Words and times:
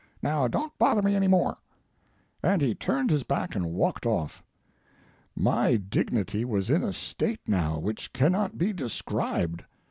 Now, 0.23 0.47
don't 0.47 0.75
bother 0.79 1.03
me 1.03 1.15
any 1.15 1.27
more"; 1.27 1.57
and 2.41 2.59
he 2.59 2.73
turned 2.73 3.11
his 3.11 3.21
back 3.21 3.55
and 3.55 3.71
walked 3.71 4.07
off. 4.07 4.41
My 5.35 5.75
dignity 5.75 6.43
was 6.43 6.71
in 6.71 6.81
a 6.83 6.91
state 6.91 7.41
now 7.45 7.77
which 7.77 8.11
cannot 8.11 8.57
be 8.57 8.73
described. 8.73 9.63